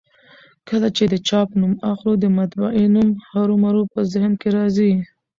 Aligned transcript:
کله 0.69 0.87
چي 0.95 1.03
د 1.09 1.15
چاپ 1.27 1.49
نوم 1.59 1.73
اخلو؛ 1.91 2.13
د 2.19 2.25
مطبعې 2.39 2.85
نوم 2.95 3.09
هرومرو 3.31 3.81
په 3.93 3.99
ذهن 4.13 4.31
کي 4.41 4.49
راځي. 4.57 4.91